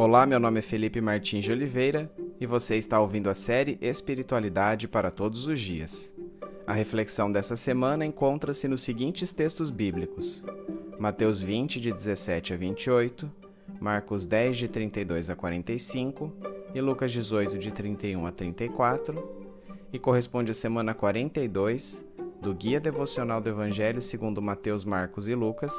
Olá, 0.00 0.24
meu 0.24 0.40
nome 0.40 0.60
é 0.60 0.62
Felipe 0.62 0.98
Martins 0.98 1.44
de 1.44 1.52
Oliveira 1.52 2.10
e 2.40 2.46
você 2.46 2.76
está 2.76 2.98
ouvindo 2.98 3.28
a 3.28 3.34
série 3.34 3.76
Espiritualidade 3.82 4.88
para 4.88 5.10
Todos 5.10 5.46
os 5.46 5.60
Dias. 5.60 6.10
A 6.66 6.72
reflexão 6.72 7.30
dessa 7.30 7.54
semana 7.54 8.06
encontra-se 8.06 8.66
nos 8.66 8.80
seguintes 8.80 9.30
textos 9.34 9.70
bíblicos: 9.70 10.42
Mateus 10.98 11.42
20, 11.42 11.78
de 11.78 11.92
17 11.92 12.54
a 12.54 12.56
28, 12.56 13.30
Marcos 13.78 14.24
10, 14.24 14.56
de 14.56 14.68
32 14.68 15.28
a 15.28 15.36
45 15.36 16.32
e 16.74 16.80
Lucas 16.80 17.12
18, 17.12 17.58
de 17.58 17.70
31 17.70 18.24
a 18.24 18.30
34, 18.30 19.22
e 19.92 19.98
corresponde 19.98 20.50
à 20.50 20.54
semana 20.54 20.94
42 20.94 22.06
do 22.40 22.54
Guia 22.54 22.80
Devocional 22.80 23.38
do 23.38 23.50
Evangelho 23.50 24.00
segundo 24.00 24.40
Mateus, 24.40 24.82
Marcos 24.82 25.28
e 25.28 25.34
Lucas, 25.34 25.74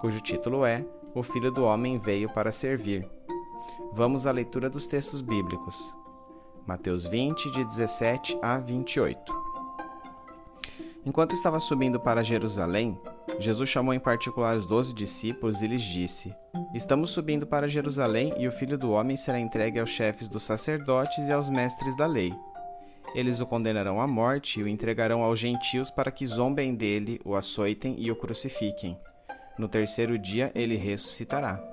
cujo 0.00 0.20
título 0.20 0.66
é 0.66 0.84
O 1.14 1.22
Filho 1.22 1.52
do 1.52 1.62
Homem 1.62 1.96
veio 1.96 2.28
para 2.28 2.50
servir. 2.50 3.08
Vamos 3.92 4.26
à 4.26 4.30
leitura 4.30 4.70
dos 4.70 4.86
textos 4.86 5.20
bíblicos. 5.20 5.94
Mateus 6.66 7.06
20, 7.06 7.50
de 7.50 7.64
17 7.64 8.38
a 8.40 8.58
28. 8.58 9.42
Enquanto 11.04 11.34
estava 11.34 11.58
subindo 11.58 11.98
para 11.98 12.22
Jerusalém, 12.22 12.98
Jesus 13.38 13.68
chamou 13.68 13.92
em 13.92 13.98
particular 13.98 14.56
os 14.56 14.64
doze 14.64 14.94
discípulos 14.94 15.60
e 15.60 15.66
lhes 15.66 15.82
disse: 15.82 16.32
Estamos 16.72 17.10
subindo 17.10 17.46
para 17.46 17.68
Jerusalém 17.68 18.32
e 18.38 18.46
o 18.46 18.52
filho 18.52 18.78
do 18.78 18.92
homem 18.92 19.16
será 19.16 19.40
entregue 19.40 19.80
aos 19.80 19.90
chefes 19.90 20.28
dos 20.28 20.44
sacerdotes 20.44 21.26
e 21.26 21.32
aos 21.32 21.50
mestres 21.50 21.96
da 21.96 22.06
lei. 22.06 22.32
Eles 23.14 23.40
o 23.40 23.46
condenarão 23.46 24.00
à 24.00 24.06
morte 24.06 24.60
e 24.60 24.62
o 24.62 24.68
entregarão 24.68 25.22
aos 25.22 25.38
gentios 25.38 25.90
para 25.90 26.10
que 26.10 26.26
zombem 26.26 26.74
dele, 26.74 27.20
o 27.24 27.34
açoitem 27.34 27.96
e 27.98 28.10
o 28.10 28.16
crucifiquem. 28.16 28.96
No 29.58 29.68
terceiro 29.68 30.18
dia 30.18 30.50
ele 30.54 30.76
ressuscitará. 30.76 31.71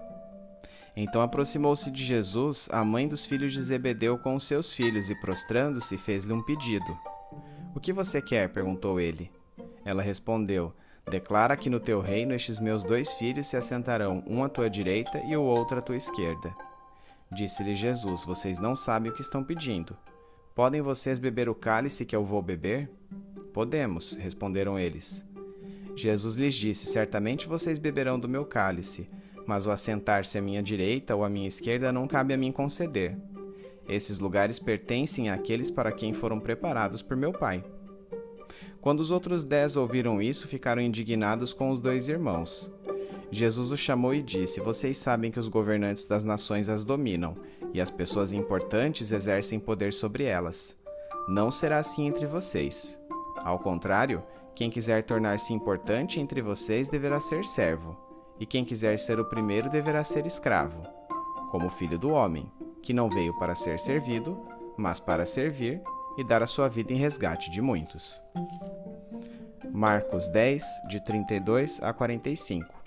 Então 1.02 1.22
aproximou-se 1.22 1.90
de 1.90 2.04
Jesus 2.04 2.68
a 2.74 2.84
mãe 2.84 3.08
dos 3.08 3.26
filhos 3.26 3.54
de 3.54 3.62
Zebedeu 3.62 4.18
com 4.18 4.36
os 4.36 4.44
seus 4.44 4.74
filhos 4.74 5.10
e, 5.10 5.16
prostrando-se, 5.16 5.98
fez-lhe 5.98 6.34
um 6.34 6.44
pedido. 6.44 7.00
O 7.74 7.80
que 7.80 7.94
você 7.94 8.22
quer? 8.22 8.50
perguntou 8.50 9.00
ele. 9.00 9.32
Ela 9.86 10.04
respondeu: 10.04 10.74
Declara 11.10 11.56
que 11.56 11.70
no 11.70 11.80
teu 11.80 12.02
reino 12.02 12.34
estes 12.34 12.60
meus 12.60 12.84
dois 12.84 13.14
filhos 13.14 13.48
se 13.48 13.56
assentarão, 13.56 14.22
um 14.28 14.44
à 14.44 14.50
tua 14.50 14.70
direita 14.70 15.20
e 15.20 15.38
o 15.38 15.42
outro 15.42 15.78
à 15.78 15.82
tua 15.82 15.96
esquerda. 15.96 16.54
Disse-lhe 17.32 17.76
Jesus: 17.76 18.26
Vocês 18.26 18.60
não 18.60 18.76
sabem 18.76 19.10
o 19.10 19.16
que 19.16 19.22
estão 19.22 19.42
pedindo. 19.42 19.96
Podem 20.54 20.82
vocês 20.82 21.18
beber 21.18 21.48
o 21.48 21.56
cálice 21.56 22.06
que 22.06 22.16
eu 22.16 22.26
vou 22.26 22.42
beber? 22.42 22.92
Podemos, 23.54 24.18
responderam 24.18 24.78
eles. 24.78 25.26
Jesus 25.96 26.36
lhes 26.36 26.56
disse: 26.56 26.88
Certamente 26.88 27.48
vocês 27.48 27.80
beberão 27.80 28.20
do 28.20 28.28
meu 28.28 28.44
cálice, 28.44 29.10
mas 29.50 29.66
o 29.66 29.72
assentar-se 29.72 30.38
à 30.38 30.42
minha 30.44 30.62
direita 30.62 31.16
ou 31.16 31.24
à 31.24 31.30
minha 31.30 31.48
esquerda 31.48 31.92
não 31.92 32.08
cabe 32.08 32.36
a 32.36 32.38
mim 32.38 32.52
conceder. 32.52 33.18
Esses 33.88 34.20
lugares 34.20 34.60
pertencem 34.60 35.32
àqueles 35.32 35.72
para 35.72 35.92
quem 35.92 36.14
foram 36.14 36.40
preparados 36.40 37.02
por 37.02 37.18
meu 37.18 37.32
Pai. 37.32 37.64
Quando 38.80 39.00
os 39.00 39.10
outros 39.10 39.44
dez 39.44 39.76
ouviram 39.76 40.22
isso, 40.22 40.48
ficaram 40.48 40.80
indignados 40.80 41.52
com 41.52 41.72
os 41.72 41.80
dois 41.80 42.10
irmãos. 42.10 42.72
Jesus 43.32 43.72
os 43.72 43.80
chamou 43.80 44.14
e 44.14 44.22
disse: 44.22 44.62
Vocês 44.62 45.00
sabem 45.00 45.32
que 45.32 45.40
os 45.40 45.48
governantes 45.48 46.06
das 46.06 46.24
nações 46.24 46.70
as 46.70 46.86
dominam, 46.86 47.36
e 47.74 47.82
as 47.82 47.90
pessoas 47.90 48.32
importantes 48.32 49.12
exercem 49.12 49.60
poder 49.60 49.94
sobre 49.94 50.26
elas. 50.26 50.78
Não 51.28 51.50
será 51.50 51.80
assim 51.80 52.06
entre 52.06 52.28
vocês. 52.28 53.02
Ao 53.38 53.58
contrário, 53.58 54.22
quem 54.54 54.70
quiser 54.70 55.02
tornar-se 55.06 55.54
importante 55.54 56.20
entre 56.20 56.40
vocês 56.40 56.88
deverá 56.88 57.20
ser 57.20 57.44
servo, 57.44 57.98
e 58.40 58.46
quem 58.46 58.64
quiser 58.64 58.98
ser 58.98 59.20
o 59.20 59.26
primeiro 59.26 59.70
deverá 59.70 60.04
ser 60.04 60.26
escravo, 60.26 60.84
como 61.52 61.70
filho 61.70 61.98
do 61.98 62.12
homem, 62.12 62.52
que 62.82 62.94
não 62.94 63.10
veio 63.10 63.38
para 63.38 63.56
ser 63.56 63.80
servido, 63.80 64.40
mas 64.78 65.00
para 65.00 65.26
servir 65.26 65.82
e 66.18 66.24
dar 66.24 66.42
a 66.42 66.48
sua 66.48 66.68
vida 66.68 66.94
em 66.94 66.98
resgate 66.98 67.52
de 67.52 67.62
muitos. 67.62 68.22
Marcos 69.72 70.30
10, 70.30 70.64
de 70.90 71.04
32 71.04 71.82
a 71.82 71.94
45 71.94 72.80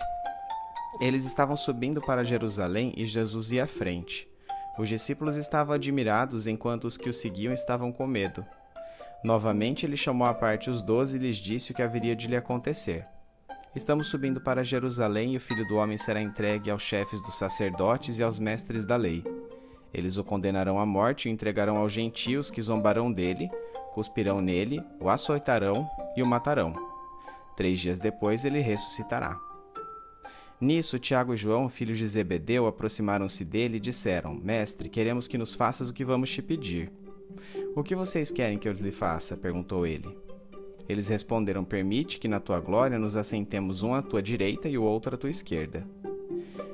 eles 1.01 1.25
estavam 1.25 1.55
subindo 1.55 2.01
para 2.01 2.23
Jerusalém 2.23 2.93
e 2.95 3.05
Jesus 3.05 3.51
ia 3.51 3.63
à 3.63 3.67
frente. 3.67 4.27
Os 4.77 4.89
discípulos 4.89 5.35
estavam 5.37 5.75
admirados 5.75 6.47
enquanto 6.47 6.85
os 6.85 6.97
que 6.97 7.09
o 7.09 7.13
seguiam 7.13 7.53
estavam 7.53 7.91
com 7.91 8.07
medo. 8.07 8.45
Novamente 9.23 9.85
ele 9.85 9.97
chamou 9.97 10.27
à 10.27 10.33
parte 10.33 10.69
os 10.69 10.81
doze 10.81 11.17
e 11.17 11.19
lhes 11.19 11.37
disse 11.37 11.71
o 11.71 11.75
que 11.75 11.81
haveria 11.81 12.15
de 12.15 12.27
lhe 12.27 12.35
acontecer. 12.35 13.05
Estamos 13.75 14.07
subindo 14.07 14.39
para 14.39 14.63
Jerusalém 14.63 15.33
e 15.33 15.37
o 15.37 15.41
filho 15.41 15.67
do 15.67 15.77
homem 15.77 15.97
será 15.97 16.21
entregue 16.21 16.69
aos 16.69 16.83
chefes 16.83 17.19
dos 17.21 17.35
sacerdotes 17.35 18.19
e 18.19 18.23
aos 18.23 18.37
mestres 18.37 18.85
da 18.85 18.95
lei. 18.95 19.23
Eles 19.91 20.17
o 20.17 20.23
condenarão 20.23 20.79
à 20.79 20.85
morte 20.85 21.27
e 21.27 21.31
o 21.31 21.33
entregarão 21.33 21.77
aos 21.77 21.91
gentios 21.91 22.51
que 22.51 22.61
zombarão 22.61 23.11
dele, 23.11 23.49
cuspirão 23.95 24.41
nele, 24.41 24.79
o 24.99 25.09
açoitarão 25.09 25.87
e 26.15 26.21
o 26.21 26.25
matarão. 26.25 26.73
Três 27.57 27.79
dias 27.79 27.99
depois 27.99 28.45
ele 28.45 28.59
ressuscitará. 28.59 29.39
Nisso, 30.61 30.99
Tiago 30.99 31.33
e 31.33 31.37
João, 31.37 31.67
filhos 31.67 31.97
de 31.97 32.07
Zebedeu, 32.07 32.67
aproximaram-se 32.67 33.43
dele 33.43 33.77
e 33.77 33.79
disseram: 33.79 34.35
Mestre, 34.35 34.87
queremos 34.87 35.27
que 35.27 35.37
nos 35.37 35.55
faças 35.55 35.89
o 35.89 35.93
que 35.93 36.05
vamos 36.05 36.31
te 36.31 36.43
pedir. 36.43 36.91
O 37.75 37.83
que 37.83 37.95
vocês 37.95 38.29
querem 38.29 38.59
que 38.59 38.69
eu 38.69 38.73
lhe 38.73 38.91
faça? 38.91 39.35
perguntou 39.35 39.85
ele. 39.85 40.22
Eles 40.87 41.07
responderam: 41.07 41.63
Permite 41.63 42.19
que 42.19 42.27
na 42.27 42.39
tua 42.39 42.59
glória 42.59 42.99
nos 42.99 43.15
assentemos 43.15 43.83
um 43.83 43.93
à 43.93 44.01
tua 44.01 44.21
direita 44.21 44.67
e 44.67 44.77
o 44.77 44.83
outro 44.83 45.15
à 45.15 45.17
tua 45.17 45.29
esquerda. 45.29 45.87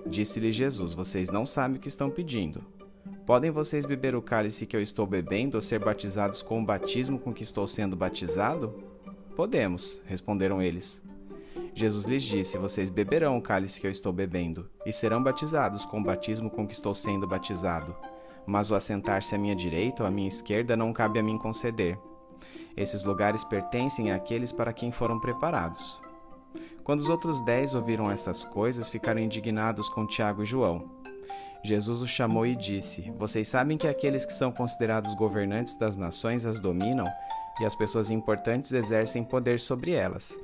Disse-lhe 0.05 0.51
Jesus: 0.51 0.93
Vocês 0.93 1.29
não 1.29 1.45
sabem 1.45 1.77
o 1.77 1.79
que 1.79 1.87
estão 1.87 2.09
pedindo. 2.09 2.63
Podem 3.25 3.51
vocês 3.51 3.85
beber 3.85 4.15
o 4.15 4.21
cálice 4.21 4.65
que 4.65 4.75
eu 4.75 4.81
estou 4.81 5.05
bebendo 5.05 5.55
ou 5.55 5.61
ser 5.61 5.79
batizados 5.79 6.41
com 6.41 6.61
o 6.61 6.65
batismo 6.65 7.19
com 7.19 7.31
que 7.31 7.43
estou 7.43 7.67
sendo 7.67 7.95
batizado? 7.95 8.73
Podemos, 9.35 10.03
responderam 10.07 10.61
eles. 10.61 11.03
Jesus 11.75 12.05
lhes 12.05 12.23
disse: 12.23 12.57
Vocês 12.57 12.89
beberão 12.89 13.37
o 13.37 13.41
cálice 13.41 13.79
que 13.79 13.85
eu 13.85 13.91
estou 13.91 14.11
bebendo, 14.11 14.67
e 14.85 14.91
serão 14.91 15.21
batizados 15.21 15.85
com 15.85 15.99
o 15.99 16.03
batismo 16.03 16.49
com 16.49 16.65
que 16.65 16.73
estou 16.73 16.95
sendo 16.95 17.27
batizado. 17.27 17.95
Mas 18.47 18.71
o 18.71 18.75
assentar-se 18.75 19.35
à 19.35 19.37
minha 19.37 19.55
direita 19.55 20.01
ou 20.01 20.07
à 20.07 20.11
minha 20.11 20.27
esquerda 20.27 20.75
não 20.75 20.91
cabe 20.91 21.19
a 21.19 21.23
mim 21.23 21.37
conceder. 21.37 21.99
Esses 22.79 23.03
lugares 23.03 23.43
pertencem 23.43 24.09
àqueles 24.09 24.53
para 24.53 24.71
quem 24.71 24.89
foram 24.89 25.19
preparados. 25.19 26.01
Quando 26.81 27.01
os 27.01 27.09
outros 27.09 27.43
dez 27.43 27.75
ouviram 27.75 28.09
essas 28.09 28.45
coisas, 28.45 28.87
ficaram 28.87 29.19
indignados 29.19 29.89
com 29.89 30.07
Tiago 30.07 30.43
e 30.43 30.45
João. 30.45 30.89
Jesus 31.61 32.01
os 32.01 32.09
chamou 32.09 32.45
e 32.45 32.55
disse: 32.55 33.11
Vocês 33.17 33.49
sabem 33.49 33.77
que 33.77 33.85
aqueles 33.85 34.25
que 34.25 34.31
são 34.31 34.49
considerados 34.49 35.13
governantes 35.13 35.75
das 35.75 35.97
nações 35.97 36.45
as 36.45 36.61
dominam, 36.61 37.05
e 37.59 37.65
as 37.65 37.75
pessoas 37.75 38.09
importantes 38.09 38.71
exercem 38.71 39.25
poder 39.25 39.59
sobre 39.59 39.91
elas. 39.91 40.39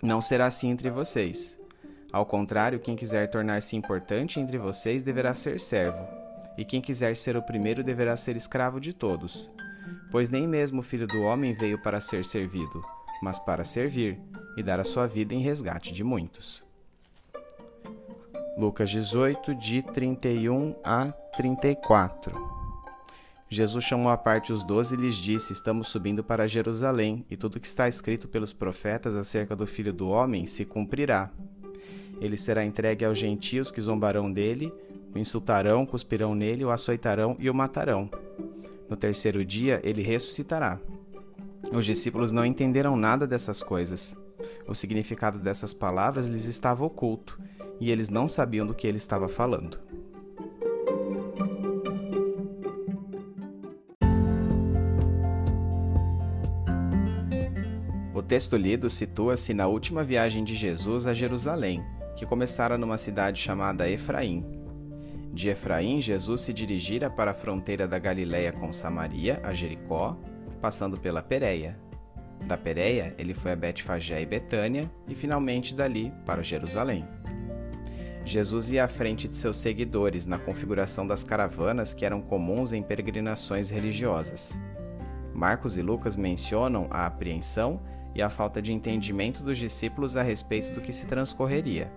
Não 0.00 0.22
será 0.22 0.46
assim 0.46 0.70
entre 0.70 0.90
vocês. 0.90 1.58
Ao 2.12 2.24
contrário, 2.24 2.78
quem 2.78 2.94
quiser 2.94 3.28
tornar-se 3.28 3.74
importante 3.74 4.38
entre 4.38 4.58
vocês 4.58 5.02
deverá 5.02 5.34
ser 5.34 5.58
servo, 5.58 6.06
e 6.56 6.64
quem 6.64 6.80
quiser 6.80 7.16
ser 7.16 7.36
o 7.36 7.42
primeiro 7.42 7.82
deverá 7.82 8.16
ser 8.16 8.36
escravo 8.36 8.78
de 8.80 8.92
todos. 8.92 9.50
Pois 10.10 10.28
nem 10.28 10.46
mesmo 10.46 10.80
o 10.80 10.82
filho 10.82 11.06
do 11.06 11.22
homem 11.22 11.54
veio 11.54 11.82
para 11.82 12.00
ser 12.00 12.24
servido, 12.24 12.84
mas 13.22 13.38
para 13.38 13.64
servir 13.64 14.18
e 14.56 14.62
dar 14.62 14.80
a 14.80 14.84
sua 14.84 15.06
vida 15.06 15.34
em 15.34 15.40
resgate 15.40 15.92
de 15.92 16.02
muitos. 16.02 16.66
Lucas 18.56 18.90
18, 18.90 19.54
de 19.54 19.82
31 19.82 20.74
a 20.82 21.12
34 21.36 22.58
Jesus 23.50 23.82
chamou 23.82 24.10
à 24.10 24.16
parte 24.16 24.52
os 24.52 24.62
doze 24.62 24.94
e 24.94 24.98
lhes 24.98 25.14
disse: 25.14 25.52
Estamos 25.52 25.88
subindo 25.88 26.22
para 26.22 26.46
Jerusalém, 26.46 27.24
e 27.30 27.36
tudo 27.36 27.58
que 27.58 27.66
está 27.66 27.88
escrito 27.88 28.28
pelos 28.28 28.52
profetas 28.52 29.14
acerca 29.16 29.56
do 29.56 29.66
Filho 29.66 29.92
do 29.92 30.08
Homem 30.08 30.46
se 30.46 30.66
cumprirá. 30.66 31.30
Ele 32.20 32.36
será 32.36 32.64
entregue 32.64 33.04
aos 33.04 33.18
gentios 33.18 33.70
que 33.70 33.80
zombarão 33.80 34.30
dele, 34.30 34.72
o 35.14 35.18
insultarão, 35.18 35.86
cuspirão 35.86 36.34
nele, 36.34 36.64
o 36.64 36.70
açoitarão 36.70 37.36
e 37.38 37.48
o 37.48 37.54
matarão. 37.54 38.10
No 38.88 38.96
terceiro 38.96 39.44
dia 39.44 39.80
ele 39.84 40.02
ressuscitará. 40.02 40.78
Os 41.72 41.84
discípulos 41.84 42.32
não 42.32 42.44
entenderam 42.44 42.96
nada 42.96 43.26
dessas 43.26 43.62
coisas. 43.62 44.16
O 44.66 44.74
significado 44.74 45.38
dessas 45.38 45.74
palavras 45.74 46.26
lhes 46.26 46.44
estava 46.44 46.84
oculto, 46.84 47.40
e 47.80 47.90
eles 47.90 48.08
não 48.08 48.26
sabiam 48.26 48.66
do 48.66 48.74
que 48.74 48.86
ele 48.86 48.96
estava 48.96 49.28
falando. 49.28 49.78
texto 58.28 58.58
lido 58.58 58.90
situa-se 58.90 59.54
na 59.54 59.66
última 59.66 60.04
viagem 60.04 60.44
de 60.44 60.54
Jesus 60.54 61.06
a 61.06 61.14
Jerusalém, 61.14 61.82
que 62.14 62.26
começara 62.26 62.76
numa 62.76 62.98
cidade 62.98 63.40
chamada 63.40 63.88
Efraim. 63.88 64.57
De 65.32 65.48
Efraim, 65.48 66.00
Jesus 66.00 66.40
se 66.40 66.52
dirigira 66.52 67.10
para 67.10 67.30
a 67.32 67.34
fronteira 67.34 67.86
da 67.86 67.98
Galiléia 67.98 68.52
com 68.52 68.72
Samaria, 68.72 69.40
a 69.44 69.54
Jericó, 69.54 70.18
passando 70.60 70.98
pela 70.98 71.22
Pérea. 71.22 71.78
Da 72.46 72.56
Pérea, 72.56 73.14
ele 73.18 73.34
foi 73.34 73.52
a 73.52 73.56
Betfagé 73.56 74.22
e 74.22 74.26
Betânia 74.26 74.90
e 75.06 75.14
finalmente 75.14 75.74
dali 75.74 76.12
para 76.24 76.42
Jerusalém. 76.42 77.04
Jesus 78.24 78.70
ia 78.70 78.84
à 78.84 78.88
frente 78.88 79.26
de 79.26 79.36
seus 79.36 79.56
seguidores 79.56 80.26
na 80.26 80.38
configuração 80.38 81.06
das 81.06 81.24
caravanas 81.24 81.94
que 81.94 82.04
eram 82.04 82.20
comuns 82.20 82.72
em 82.72 82.82
peregrinações 82.82 83.70
religiosas. 83.70 84.58
Marcos 85.32 85.78
e 85.78 85.82
Lucas 85.82 86.16
mencionam 86.16 86.86
a 86.90 87.06
apreensão 87.06 87.80
e 88.14 88.20
a 88.20 88.28
falta 88.28 88.60
de 88.60 88.72
entendimento 88.72 89.42
dos 89.42 89.56
discípulos 89.56 90.16
a 90.16 90.22
respeito 90.22 90.74
do 90.74 90.80
que 90.80 90.92
se 90.92 91.06
transcorreria. 91.06 91.90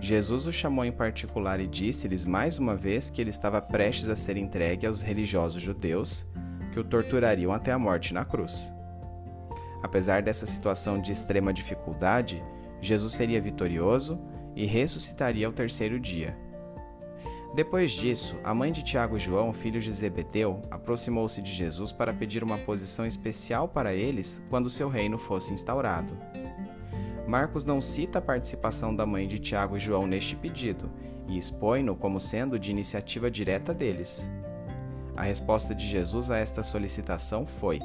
Jesus 0.00 0.46
os 0.46 0.54
chamou 0.54 0.84
em 0.84 0.92
particular 0.92 1.60
e 1.60 1.66
disse-lhes 1.66 2.24
mais 2.24 2.58
uma 2.58 2.76
vez 2.76 3.10
que 3.10 3.20
ele 3.20 3.30
estava 3.30 3.60
prestes 3.60 4.08
a 4.08 4.16
ser 4.16 4.36
entregue 4.36 4.86
aos 4.86 5.02
religiosos 5.02 5.60
judeus, 5.60 6.26
que 6.72 6.78
o 6.78 6.84
torturariam 6.84 7.52
até 7.52 7.72
a 7.72 7.78
morte 7.78 8.14
na 8.14 8.24
cruz. 8.24 8.72
Apesar 9.82 10.22
dessa 10.22 10.46
situação 10.46 11.00
de 11.00 11.12
extrema 11.12 11.52
dificuldade, 11.52 12.42
Jesus 12.80 13.12
seria 13.12 13.40
vitorioso 13.40 14.18
e 14.54 14.66
ressuscitaria 14.66 15.46
ao 15.46 15.52
terceiro 15.52 15.98
dia. 15.98 16.36
Depois 17.54 17.92
disso, 17.92 18.36
a 18.44 18.54
mãe 18.54 18.70
de 18.70 18.84
Tiago 18.84 19.16
e 19.16 19.20
João, 19.20 19.52
filhos 19.52 19.84
de 19.84 19.92
Zebedeu, 19.92 20.60
aproximou-se 20.70 21.40
de 21.40 21.50
Jesus 21.50 21.92
para 21.92 22.12
pedir 22.12 22.44
uma 22.44 22.58
posição 22.58 23.06
especial 23.06 23.68
para 23.68 23.94
eles 23.94 24.44
quando 24.50 24.70
seu 24.70 24.88
reino 24.88 25.18
fosse 25.18 25.52
instaurado. 25.52 26.16
Marcos 27.28 27.64
não 27.64 27.80
cita 27.80 28.18
a 28.18 28.22
participação 28.22 28.96
da 28.96 29.06
mãe 29.06 29.28
de 29.28 29.38
Tiago 29.38 29.76
e 29.76 29.80
João 29.80 30.06
neste 30.06 30.34
pedido 30.34 30.90
e 31.28 31.38
expõe-no 31.38 31.94
como 31.94 32.18
sendo 32.18 32.58
de 32.58 32.70
iniciativa 32.70 33.30
direta 33.30 33.72
deles. 33.72 34.32
A 35.14 35.22
resposta 35.22 35.74
de 35.74 35.84
Jesus 35.84 36.30
a 36.30 36.38
esta 36.38 36.62
solicitação 36.62 37.46
foi: 37.46 37.80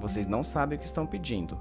Vocês 0.00 0.26
não 0.26 0.42
sabem 0.42 0.76
o 0.76 0.80
que 0.80 0.86
estão 0.86 1.06
pedindo. 1.06 1.60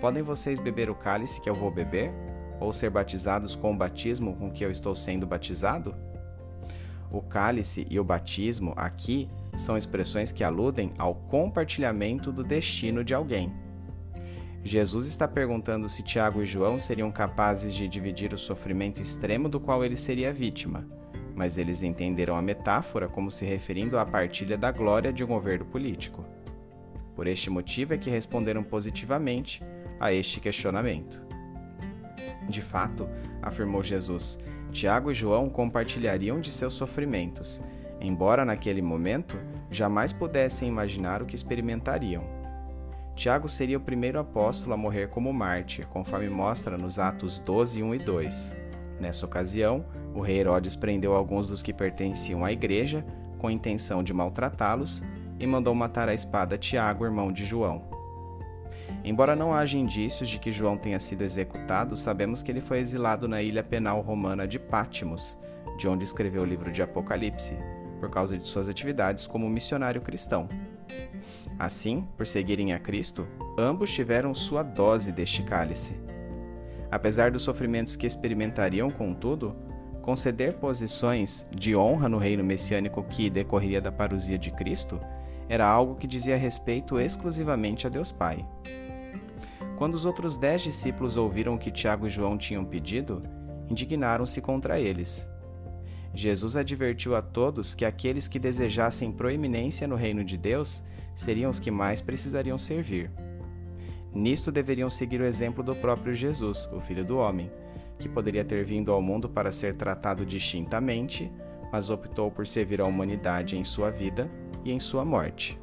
Podem 0.00 0.22
vocês 0.22 0.58
beber 0.58 0.90
o 0.90 0.94
cálice 0.94 1.40
que 1.40 1.48
eu 1.48 1.54
vou 1.54 1.70
beber? 1.70 2.12
ou 2.60 2.72
ser 2.72 2.90
batizados 2.90 3.54
com 3.54 3.72
o 3.72 3.76
batismo 3.76 4.34
com 4.36 4.50
que 4.50 4.64
eu 4.64 4.70
estou 4.70 4.94
sendo 4.94 5.26
batizado? 5.26 5.94
O 7.10 7.22
cálice 7.22 7.86
e 7.88 8.00
o 8.00 8.04
batismo 8.04 8.72
aqui 8.76 9.28
são 9.56 9.76
expressões 9.76 10.32
que 10.32 10.44
aludem 10.44 10.92
ao 10.98 11.14
compartilhamento 11.14 12.32
do 12.32 12.42
destino 12.42 13.04
de 13.04 13.14
alguém. 13.14 13.52
Jesus 14.66 15.06
está 15.06 15.28
perguntando 15.28 15.88
se 15.88 16.02
Tiago 16.02 16.42
e 16.42 16.46
João 16.46 16.78
seriam 16.78 17.12
capazes 17.12 17.72
de 17.72 17.86
dividir 17.86 18.32
o 18.32 18.38
sofrimento 18.38 19.00
extremo 19.00 19.48
do 19.48 19.60
qual 19.60 19.84
ele 19.84 19.96
seria 19.96 20.32
vítima, 20.32 20.84
mas 21.36 21.56
eles 21.56 21.82
entenderam 21.82 22.34
a 22.34 22.42
metáfora 22.42 23.08
como 23.08 23.30
se 23.30 23.44
referindo 23.44 23.96
à 23.96 24.04
partilha 24.04 24.58
da 24.58 24.72
glória 24.72 25.12
de 25.12 25.22
um 25.22 25.28
governo 25.28 25.64
político. 25.66 26.24
Por 27.14 27.28
este 27.28 27.48
motivo 27.48 27.94
é 27.94 27.98
que 27.98 28.10
responderam 28.10 28.64
positivamente 28.64 29.62
a 30.00 30.12
este 30.12 30.40
questionamento. 30.40 31.24
De 32.48 32.60
fato, 32.60 33.08
afirmou 33.40 33.84
Jesus, 33.84 34.40
Tiago 34.72 35.10
e 35.12 35.14
João 35.14 35.48
compartilhariam 35.48 36.40
de 36.40 36.50
seus 36.50 36.74
sofrimentos, 36.74 37.62
embora 38.00 38.44
naquele 38.44 38.82
momento 38.82 39.38
jamais 39.70 40.12
pudessem 40.12 40.68
imaginar 40.68 41.22
o 41.22 41.26
que 41.26 41.34
experimentariam. 41.34 42.35
Tiago 43.16 43.48
seria 43.48 43.78
o 43.78 43.80
primeiro 43.80 44.18
apóstolo 44.18 44.74
a 44.74 44.76
morrer 44.76 45.08
como 45.08 45.32
mártir, 45.32 45.86
conforme 45.86 46.28
mostra 46.28 46.76
nos 46.76 46.98
Atos 46.98 47.38
12, 47.38 47.82
1 47.82 47.94
e 47.94 47.98
2. 47.98 48.56
Nessa 49.00 49.24
ocasião, 49.24 49.86
o 50.14 50.20
rei 50.20 50.38
Herodes 50.38 50.76
prendeu 50.76 51.14
alguns 51.14 51.48
dos 51.48 51.62
que 51.62 51.72
pertenciam 51.72 52.44
à 52.44 52.52
igreja, 52.52 53.02
com 53.38 53.48
a 53.48 53.52
intenção 53.52 54.02
de 54.02 54.12
maltratá-los, 54.12 55.02
e 55.40 55.46
mandou 55.46 55.74
matar 55.74 56.10
a 56.10 56.14
espada 56.14 56.58
Tiago, 56.58 57.06
irmão 57.06 57.32
de 57.32 57.46
João. 57.46 57.84
Embora 59.02 59.34
não 59.34 59.54
haja 59.54 59.78
indícios 59.78 60.28
de 60.28 60.38
que 60.38 60.52
João 60.52 60.76
tenha 60.76 61.00
sido 61.00 61.22
executado, 61.22 61.96
sabemos 61.96 62.42
que 62.42 62.52
ele 62.52 62.60
foi 62.60 62.80
exilado 62.80 63.26
na 63.26 63.40
ilha 63.40 63.62
penal 63.62 64.02
romana 64.02 64.46
de 64.46 64.58
Patmos, 64.58 65.38
de 65.78 65.88
onde 65.88 66.04
escreveu 66.04 66.42
o 66.42 66.46
livro 66.46 66.70
de 66.70 66.82
Apocalipse, 66.82 67.56
por 67.98 68.10
causa 68.10 68.36
de 68.36 68.46
suas 68.46 68.68
atividades 68.68 69.26
como 69.26 69.48
missionário 69.48 70.02
cristão. 70.02 70.48
Assim, 71.58 72.06
por 72.16 72.26
seguirem 72.26 72.72
a 72.72 72.78
Cristo, 72.78 73.26
ambos 73.58 73.92
tiveram 73.92 74.34
sua 74.34 74.62
dose 74.62 75.10
deste 75.10 75.42
cálice. 75.42 75.98
Apesar 76.90 77.30
dos 77.30 77.42
sofrimentos 77.42 77.96
que 77.96 78.06
experimentariam, 78.06 78.90
contudo, 78.90 79.56
conceder 80.02 80.54
posições 80.54 81.48
de 81.52 81.74
honra 81.74 82.08
no 82.08 82.18
reino 82.18 82.44
messiânico 82.44 83.02
que 83.02 83.30
decorreria 83.30 83.80
da 83.80 83.90
parousia 83.90 84.38
de 84.38 84.50
Cristo 84.50 85.00
era 85.48 85.66
algo 85.66 85.94
que 85.94 86.06
dizia 86.06 86.36
respeito 86.36 87.00
exclusivamente 87.00 87.86
a 87.86 87.90
Deus 87.90 88.12
Pai. 88.12 88.46
Quando 89.78 89.94
os 89.94 90.04
outros 90.04 90.36
dez 90.36 90.62
discípulos 90.62 91.16
ouviram 91.16 91.54
o 91.54 91.58
que 91.58 91.70
Tiago 91.70 92.06
e 92.06 92.10
João 92.10 92.38
tinham 92.38 92.64
pedido, 92.64 93.22
indignaram-se 93.68 94.40
contra 94.40 94.80
eles. 94.80 95.30
Jesus 96.14 96.56
advertiu 96.56 97.14
a 97.14 97.20
todos 97.20 97.74
que 97.74 97.84
aqueles 97.84 98.26
que 98.26 98.38
desejassem 98.38 99.12
proeminência 99.12 99.86
no 99.86 99.96
reino 99.96 100.24
de 100.24 100.38
Deus 100.38 100.84
seriam 101.16 101.50
os 101.50 101.58
que 101.58 101.70
mais 101.70 102.00
precisariam 102.00 102.58
servir. 102.58 103.10
Nisto 104.14 104.52
deveriam 104.52 104.88
seguir 104.88 105.20
o 105.20 105.24
exemplo 105.24 105.64
do 105.64 105.74
próprio 105.74 106.14
Jesus, 106.14 106.70
o 106.72 106.80
Filho 106.80 107.04
do 107.04 107.16
Homem, 107.16 107.50
que 107.98 108.08
poderia 108.08 108.44
ter 108.44 108.64
vindo 108.64 108.92
ao 108.92 109.00
mundo 109.00 109.28
para 109.28 109.50
ser 109.50 109.74
tratado 109.74 110.24
distintamente, 110.24 111.32
mas 111.72 111.90
optou 111.90 112.30
por 112.30 112.46
servir 112.46 112.80
a 112.80 112.86
humanidade 112.86 113.56
em 113.56 113.64
sua 113.64 113.90
vida 113.90 114.30
e 114.64 114.72
em 114.72 114.78
sua 114.78 115.04
morte. 115.04 115.58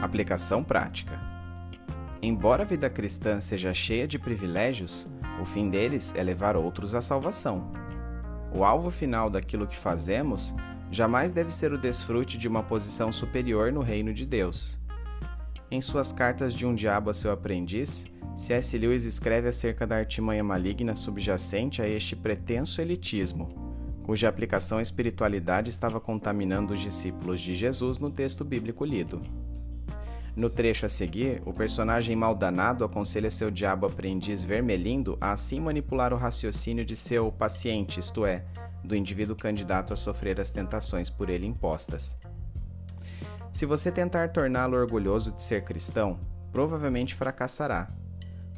Aplicação 0.00 0.62
prática. 0.62 1.20
Embora 2.20 2.62
a 2.62 2.66
vida 2.66 2.88
cristã 2.88 3.40
seja 3.40 3.72
cheia 3.72 4.06
de 4.06 4.18
privilégios, 4.18 5.10
o 5.40 5.44
fim 5.44 5.68
deles 5.70 6.12
é 6.16 6.22
levar 6.22 6.56
outros 6.56 6.94
à 6.94 7.00
salvação. 7.00 7.70
O 8.54 8.64
alvo 8.64 8.90
final 8.90 9.30
daquilo 9.30 9.66
que 9.66 9.76
fazemos 9.76 10.54
jamais 10.90 11.32
deve 11.32 11.50
ser 11.50 11.72
o 11.72 11.78
desfrute 11.78 12.36
de 12.36 12.46
uma 12.46 12.62
posição 12.62 13.10
superior 13.10 13.72
no 13.72 13.80
reino 13.80 14.12
de 14.12 14.26
Deus. 14.26 14.78
Em 15.70 15.80
suas 15.80 16.12
cartas 16.12 16.52
de 16.52 16.66
um 16.66 16.74
diabo 16.74 17.08
a 17.08 17.14
seu 17.14 17.32
aprendiz, 17.32 18.10
C.S. 18.34 18.76
Lewis 18.76 19.04
escreve 19.04 19.48
acerca 19.48 19.86
da 19.86 19.96
artimanha 19.96 20.44
maligna 20.44 20.94
subjacente 20.94 21.80
a 21.80 21.88
este 21.88 22.14
pretenso 22.14 22.80
elitismo, 22.82 23.54
cuja 24.02 24.28
aplicação 24.28 24.78
à 24.78 24.82
espiritualidade 24.82 25.70
estava 25.70 25.98
contaminando 25.98 26.74
os 26.74 26.80
discípulos 26.80 27.40
de 27.40 27.54
Jesus 27.54 27.98
no 27.98 28.10
texto 28.10 28.44
bíblico 28.44 28.84
lido. 28.84 29.22
No 30.34 30.48
trecho 30.48 30.86
a 30.86 30.88
seguir, 30.88 31.42
o 31.44 31.52
personagem 31.52 32.16
maldanado 32.16 32.84
aconselha 32.84 33.30
seu 33.30 33.50
diabo 33.50 33.84
aprendiz 33.86 34.42
vermelhindo 34.42 35.18
a 35.20 35.32
assim 35.32 35.60
manipular 35.60 36.14
o 36.14 36.16
raciocínio 36.16 36.86
de 36.86 36.96
seu 36.96 37.30
paciente, 37.30 38.00
isto 38.00 38.24
é, 38.24 38.42
do 38.82 38.96
indivíduo 38.96 39.36
candidato 39.36 39.92
a 39.92 39.96
sofrer 39.96 40.40
as 40.40 40.50
tentações 40.50 41.10
por 41.10 41.28
ele 41.28 41.46
impostas. 41.46 42.18
Se 43.52 43.66
você 43.66 43.92
tentar 43.92 44.30
torná-lo 44.30 44.74
orgulhoso 44.74 45.32
de 45.32 45.42
ser 45.42 45.64
cristão, 45.64 46.18
provavelmente 46.50 47.14
fracassará. 47.14 47.90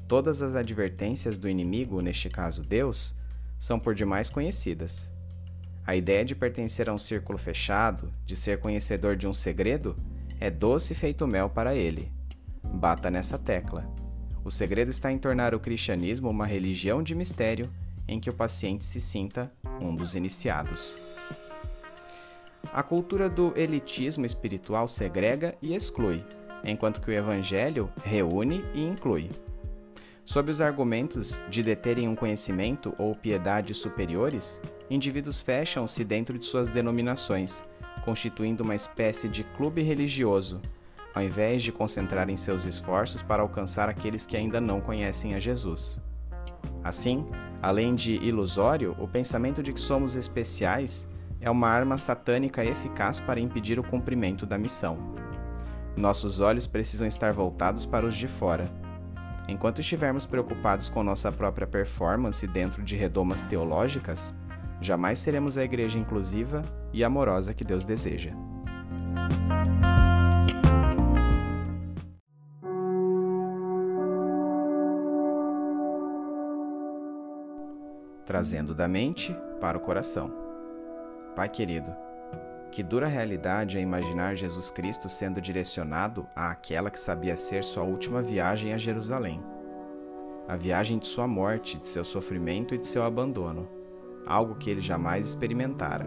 Todas 0.07 0.43
as 0.43 0.55
advertências 0.55 1.39
do 1.39 1.49
inimigo, 1.49 2.01
neste 2.01 2.29
caso 2.29 2.63
Deus, 2.63 3.17
são 3.59 3.81
por 3.81 3.97
demais 3.97 4.31
conhecidas. 4.31 5.11
A 5.85 5.97
ideia 5.97 6.25
de 6.25 6.37
pertencer 6.37 6.89
a 6.89 6.95
um 6.95 6.99
círculo 6.99 7.37
fechado, 7.37 8.13
de 8.25 8.37
ser 8.37 8.61
conhecedor 8.61 9.17
de 9.17 9.27
um 9.27 9.35
segredo, 9.35 9.97
é 10.41 10.51
doce 10.51 10.95
feito 10.95 11.27
mel 11.27 11.49
para 11.49 11.75
ele. 11.75 12.13
Bata 12.63 13.11
nessa 13.11 13.39
tecla. 13.39 13.89
O 14.45 14.51
segredo 14.51 14.91
está 14.91 15.11
em 15.11 15.19
tornar 15.19 15.55
o 15.55 15.61
cristianismo 15.61 16.29
uma 16.29 16.47
religião 16.47 17.03
de 17.03 17.15
mistério 17.15 17.71
em 18.07 18.21
que 18.21 18.29
o 18.29 18.35
paciente 18.35 18.85
se 18.85 19.01
sinta 19.01 19.51
um 19.81 19.95
dos 19.95 20.15
iniciados. 20.15 20.99
A 22.73 22.83
cultura 22.83 23.29
do 23.29 23.53
elitismo 23.57 24.27
espiritual 24.27 24.89
segrega 24.89 25.55
e 25.63 25.75
exclui, 25.75 26.25
enquanto 26.65 27.01
que 27.01 27.11
o 27.11 27.15
evangelho 27.15 27.91
reúne 28.03 28.65
e 28.75 28.83
inclui. 28.83 29.31
Sob 30.25 30.51
os 30.51 30.61
argumentos 30.61 31.43
de 31.51 31.63
deterem 31.63 32.09
um 32.09 32.17
conhecimento 32.17 32.95
ou 32.99 33.15
piedade 33.15 33.75
superiores, 33.75 34.61
indivíduos 34.91 35.41
fecham-se 35.43 36.03
dentro 36.03 36.39
de 36.39 36.47
suas 36.47 36.67
denominações 36.67 37.67
constituindo 38.05 38.63
uma 38.63 38.75
espécie 38.75 39.29
de 39.29 39.43
clube 39.43 39.83
religioso, 39.83 40.61
ao 41.15 41.23
invés 41.23 41.63
de 41.63 41.73
concentrarem 41.73 42.37
seus 42.37 42.65
esforços 42.65 43.23
para 43.23 43.43
alcançar 43.43 43.89
aqueles 43.89 44.27
que 44.27 44.37
ainda 44.37 44.61
não 44.61 44.81
conhecem 44.81 45.35
a 45.35 45.39
Jesus. 45.39 46.03
Assim, 46.83 47.27
além 47.63 47.95
de 47.95 48.17
ilusório, 48.17 48.95
o 48.99 49.09
pensamento 49.09 49.63
de 49.63 49.73
que 49.73 49.81
somos 49.81 50.17
especiais 50.17 51.09
é 51.41 51.51
uma 51.51 51.69
arma 51.69 51.97
satânica 51.97 52.65
eficaz 52.65 53.21
para 53.21 53.41
impedir 53.41 53.79
o 53.79 53.85
cumprimento 53.85 54.45
da 54.45 54.59
missão. 54.59 54.99
Nossos 55.97 56.41
olhos 56.41 56.67
precisam 56.67 57.07
estar 57.07 57.33
voltados 57.33 57.87
para 57.87 58.05
os 58.05 58.15
de 58.15 58.27
fora. 58.27 58.69
Enquanto 59.47 59.81
estivermos 59.81 60.27
preocupados 60.27 60.89
com 60.89 61.03
nossa 61.03 61.31
própria 61.31 61.67
performance 61.67 62.47
dentro 62.47 62.83
de 62.83 62.97
redomas 62.97 63.43
teológicas, 63.43 64.35
jamais 64.81 65.19
seremos 65.19 65.57
a 65.57 65.65
igreja 65.65 65.99
inclusiva 65.99 66.63
e 66.93 67.03
amorosa 67.03 67.55
que 67.55 67.65
Deus 67.65 67.85
deseja. 67.85 68.33
Trazendo 78.25 78.75
da 78.75 78.89
mente 78.89 79.37
para 79.61 79.79
o 79.79 79.81
coração. 79.81 80.33
Pai 81.37 81.49
querido, 81.49 81.95
que 82.71 82.83
dura 82.83 83.07
realidade 83.07 83.79
é 83.79 83.81
imaginar 83.81 84.35
Jesus 84.35 84.71
Cristo 84.71 85.09
sendo 85.09 85.41
direcionado 85.41 86.27
àquela 86.35 86.91
que 86.91 86.99
sabia 86.99 87.37
ser 87.37 87.63
sua 87.63 87.85
última 87.85 88.21
viagem 88.23 88.73
a 88.73 88.79
Jerusalém. 88.79 89.43
A 90.49 90.57
viagem 90.57 90.99
de 90.99 91.07
sua 91.07 91.27
morte, 91.27 91.79
de 91.79 91.87
seu 91.87 92.05
sofrimento 92.05 92.75
e 92.75 92.79
de 92.79 92.87
seu 92.87 93.03
abandono 93.03 93.84
algo 94.27 94.55
que 94.55 94.71
ele 94.71 94.81
jamais 94.81 95.29
experimentara. 95.29 96.07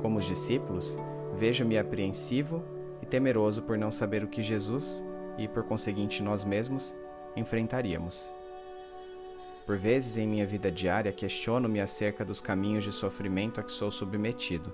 Como 0.00 0.18
os 0.18 0.24
discípulos, 0.24 0.98
vejo-me 1.34 1.78
apreensivo 1.78 2.62
e 3.02 3.06
temeroso 3.06 3.62
por 3.62 3.76
não 3.76 3.90
saber 3.90 4.22
o 4.22 4.28
que 4.28 4.42
Jesus, 4.42 5.04
e 5.38 5.46
por 5.46 5.64
conseguinte 5.64 6.22
nós 6.22 6.44
mesmos, 6.44 6.96
enfrentaríamos. 7.36 8.32
Por 9.66 9.76
vezes 9.76 10.16
em 10.16 10.28
minha 10.28 10.46
vida 10.46 10.70
diária 10.70 11.12
questiono-me 11.12 11.80
acerca 11.80 12.24
dos 12.24 12.40
caminhos 12.40 12.84
de 12.84 12.92
sofrimento 12.92 13.60
a 13.60 13.64
que 13.64 13.72
sou 13.72 13.90
submetido. 13.90 14.72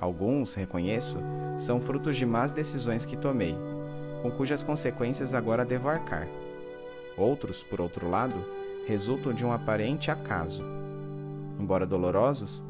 Alguns, 0.00 0.54
reconheço, 0.54 1.18
são 1.58 1.80
frutos 1.80 2.16
de 2.16 2.24
más 2.24 2.52
decisões 2.52 3.04
que 3.04 3.16
tomei, 3.16 3.54
com 4.22 4.30
cujas 4.30 4.62
consequências 4.62 5.34
agora 5.34 5.64
devo 5.64 5.88
arcar. 5.88 6.26
Outros, 7.16 7.62
por 7.62 7.80
outro 7.80 8.08
lado, 8.08 8.42
resultam 8.86 9.32
de 9.32 9.44
um 9.44 9.52
aparente 9.52 10.10
acaso. 10.10 10.77
Embora 11.58 11.86
dolorosos, 11.86 12.64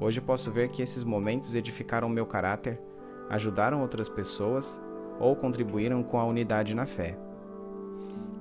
hoje 0.00 0.20
posso 0.20 0.50
ver 0.50 0.70
que 0.70 0.82
esses 0.82 1.04
momentos 1.04 1.54
edificaram 1.54 2.08
meu 2.08 2.26
caráter, 2.26 2.80
ajudaram 3.28 3.82
outras 3.82 4.08
pessoas 4.08 4.82
ou 5.18 5.36
contribuíram 5.36 6.02
com 6.02 6.18
a 6.18 6.24
unidade 6.24 6.74
na 6.74 6.86
fé 6.86 7.18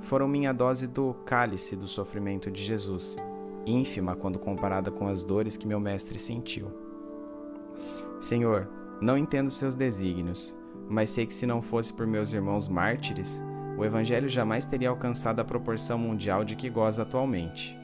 foram 0.01 0.27
minha 0.27 0.53
dose 0.53 0.87
do 0.87 1.13
cálice 1.25 1.75
do 1.75 1.87
sofrimento 1.87 2.49
de 2.49 2.61
Jesus, 2.61 3.17
ínfima 3.65 4.15
quando 4.15 4.39
comparada 4.39 4.89
com 4.89 5.07
as 5.07 5.23
dores 5.23 5.57
que 5.57 5.67
meu 5.67 5.79
mestre 5.79 6.17
sentiu. 6.17 6.71
Senhor, 8.19 8.67
não 9.01 9.17
entendo 9.17 9.51
seus 9.51 9.75
desígnios, 9.75 10.57
mas 10.89 11.09
sei 11.09 11.25
que 11.25 11.33
se 11.33 11.45
não 11.45 11.61
fosse 11.61 11.93
por 11.93 12.07
meus 12.07 12.33
irmãos 12.33 12.67
mártires, 12.67 13.43
o 13.77 13.85
Evangelho 13.85 14.27
jamais 14.27 14.65
teria 14.65 14.89
alcançado 14.89 15.39
a 15.39 15.45
proporção 15.45 15.97
mundial 15.97 16.43
de 16.43 16.55
que 16.55 16.69
goza 16.69 17.03
atualmente. 17.03 17.77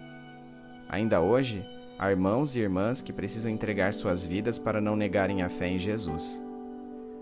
Ainda 0.90 1.22
hoje, 1.22 1.66
há 1.98 2.12
irmãos 2.12 2.56
e 2.56 2.60
irmãs 2.60 3.02
que 3.02 3.14
precisam 3.14 3.52
entregar 3.52 3.94
suas 3.94 4.26
vidas 4.26 4.60
para 4.60 4.82
não 4.82 4.96
negarem 4.96 5.42
a 5.42 5.50
fé 5.50 5.68
em 5.68 5.80
Jesus. 5.80 6.44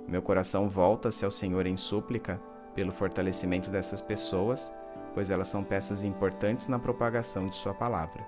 Meu 0.08 0.22
coração 0.22 0.68
volta-se 0.68 1.24
ao 1.24 1.32
Senhor 1.32 1.66
em 1.66 1.78
súplica 1.78 2.42
pelo 2.76 2.92
fortalecimento 2.92 3.70
dessas 3.70 4.02
pessoas 4.02 4.74
pois 5.14 5.30
elas 5.30 5.48
são 5.48 5.64
peças 5.64 6.04
importantes 6.04 6.68
na 6.68 6.80
propagação 6.80 7.48
de 7.48 7.56
Sua 7.56 7.74
palavra. 7.74 8.26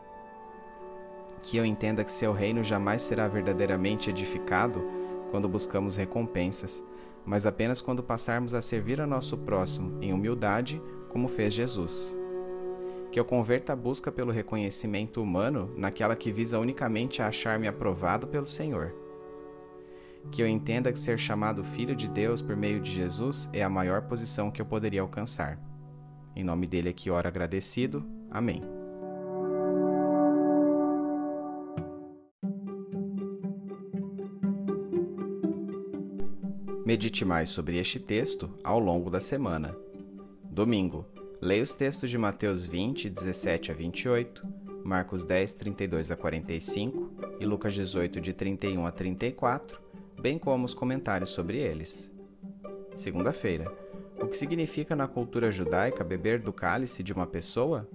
Que 1.42 1.58
eu 1.58 1.66
entenda 1.66 2.04
que 2.04 2.12
seu 2.12 2.32
reino 2.32 2.64
jamais 2.64 3.04
será 3.04 3.28
verdadeiramente 3.28 4.10
edificado 4.10 4.84
quando 5.30 5.50
buscamos 5.50 5.96
recompensas, 5.96 6.84
mas 7.26 7.46
apenas 7.46 7.82
quando 7.82 8.04
passarmos 8.04 8.54
a 8.54 8.62
servir 8.62 9.02
a 9.02 9.08
nosso 9.08 9.38
próximo 9.38 10.02
em 10.02 10.14
humildade, 10.14 10.82
como 11.10 11.28
fez 11.28 11.54
Jesus. 11.54 12.18
Que 13.16 13.20
eu 13.20 13.24
converta 13.24 13.72
a 13.72 13.76
busca 13.78 14.12
pelo 14.12 14.30
reconhecimento 14.30 15.24
humano 15.24 15.74
naquela 15.78 16.18
que 16.18 16.34
visa 16.34 16.60
unicamente 16.60 17.22
a 17.22 17.28
achar-me 17.30 17.66
aprovado 17.66 18.28
pelo 18.28 18.46
Senhor. 18.46 18.94
Que 20.30 20.44
eu 20.44 20.48
entenda 20.50 20.92
que 20.92 21.00
ser 21.00 21.18
chamado 21.18 21.64
Filho 21.64 21.96
de 21.96 22.10
Deus 22.10 22.42
por 22.42 22.58
meio 22.58 22.82
de 22.82 22.92
Jesus 22.92 23.50
é 23.54 23.64
a 23.64 23.70
maior 23.70 24.02
posição 24.02 24.52
que 24.52 24.62
eu 24.62 24.66
poderia 24.66 25.00
alcançar. 25.00 25.58
Em 26.36 26.44
nome 26.44 26.68
dele 26.68 26.90
aqui 26.90 27.10
ora 27.10 27.30
agradecido. 27.30 28.06
Amém. 28.30 28.62
Medite 36.86 37.24
mais 37.24 37.48
sobre 37.48 37.78
este 37.78 37.98
texto 37.98 38.50
ao 38.62 38.78
longo 38.78 39.10
da 39.10 39.22
semana. 39.22 39.74
Domingo, 40.44 41.06
leia 41.46 41.62
os 41.62 41.76
textos 41.76 42.10
de 42.10 42.18
Mateus 42.18 42.66
20, 42.66 43.08
17 43.08 43.72
a 43.72 43.76
28, 43.76 44.44
Marcos 44.84 45.24
10, 45.24 45.54
32 45.54 46.10
a 46.10 46.18
45 46.18 47.38
e 47.40 47.46
Lucas 47.46 47.76
18, 47.76 48.20
de 48.20 48.34
31 48.34 48.84
a 48.84 48.92
34, 48.92 49.80
bem 50.20 50.40
como 50.40 50.66
os 50.66 50.74
comentários 50.74 51.30
sobre 51.30 51.60
eles. 51.60 52.12
Segunda-feira, 52.96 53.72
o 54.20 54.26
que 54.26 54.36
significa 54.36 54.96
na 54.96 55.08
cultura 55.08 55.52
judaica 55.52 56.04
beber 56.04 56.40
do 56.40 56.52
cálice 56.52 57.04
de 57.04 57.14
uma 57.14 57.28
pessoa? 57.28 57.88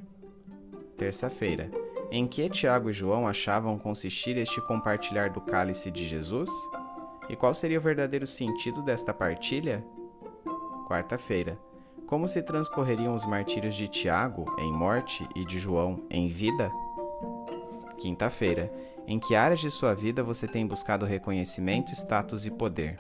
Terça-feira. 0.97 1.73
Em 2.09 2.29
que 2.29 2.49
Tiago 2.49 2.89
e 2.89 2.93
João 2.93 3.27
achavam 3.27 3.77
consistir 3.77 4.37
este 4.37 4.61
compartilhar 4.61 5.31
do 5.31 5.41
cálice 5.41 5.91
de 5.91 6.07
Jesus? 6.07 6.51
E 7.29 7.35
qual 7.35 7.53
seria 7.53 7.79
o 7.79 7.83
verdadeiro 7.83 8.29
sentido 8.29 8.81
desta 8.81 9.13
partilha? 9.13 9.85
Quarta-feira. 10.87 11.70
Como 12.11 12.27
se 12.27 12.43
transcorreriam 12.43 13.15
os 13.15 13.25
martírios 13.25 13.77
de 13.77 13.87
Tiago 13.87 14.45
em 14.59 14.73
morte 14.73 15.29
e 15.37 15.45
de 15.45 15.61
João 15.61 16.05
em 16.11 16.29
vida? 16.29 16.69
Quinta-feira. 18.01 18.69
Em 19.07 19.17
que 19.21 19.37
áreas 19.37 19.61
de 19.61 19.71
sua 19.71 19.95
vida 19.95 20.21
você 20.21 20.49
tem 20.49 20.67
buscado 20.67 21.07
reconhecimento, 21.07 21.93
status 21.93 22.47
e 22.47 22.51
poder? 22.51 22.99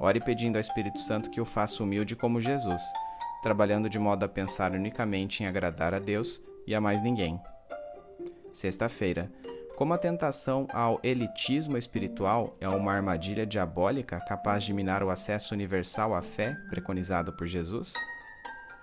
Ore 0.00 0.18
pedindo 0.18 0.56
ao 0.56 0.62
Espírito 0.62 0.98
Santo 0.98 1.28
que 1.28 1.42
o 1.42 1.44
faça 1.44 1.82
humilde 1.82 2.16
como 2.16 2.40
Jesus, 2.40 2.80
trabalhando 3.42 3.86
de 3.86 3.98
modo 3.98 4.24
a 4.24 4.28
pensar 4.28 4.72
unicamente 4.72 5.42
em 5.42 5.46
agradar 5.46 5.92
a 5.92 5.98
Deus 5.98 6.42
e 6.66 6.74
a 6.74 6.80
mais 6.80 7.02
ninguém. 7.02 7.38
Sexta-feira. 8.50 9.30
Como 9.76 9.92
a 9.92 9.98
tentação 9.98 10.66
ao 10.72 10.98
elitismo 11.02 11.76
espiritual 11.76 12.56
é 12.62 12.68
uma 12.68 12.94
armadilha 12.94 13.44
diabólica 13.44 14.18
capaz 14.26 14.64
de 14.64 14.72
minar 14.72 15.02
o 15.02 15.10
acesso 15.10 15.52
universal 15.52 16.14
à 16.14 16.22
fé 16.22 16.56
preconizado 16.70 17.30
por 17.34 17.46
Jesus? 17.46 17.92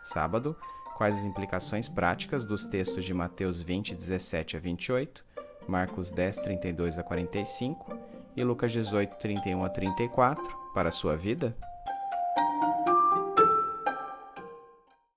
Sábado. 0.09 0.55
Quais 0.97 1.19
as 1.19 1.25
implicações 1.25 1.87
práticas 1.87 2.45
dos 2.45 2.65
textos 2.65 3.05
de 3.05 3.13
Mateus 3.13 3.61
20, 3.61 3.95
17 3.95 4.57
a 4.57 4.59
28, 4.59 5.23
Marcos 5.67 6.11
10, 6.11 6.37
32 6.37 6.97
a 6.99 7.03
45 7.03 7.97
e 8.35 8.43
Lucas 8.43 8.71
18, 8.71 9.17
31 9.17 9.63
a 9.63 9.69
34 9.69 10.43
para 10.73 10.89
a 10.89 10.91
sua 10.91 11.15
vida? 11.15 11.55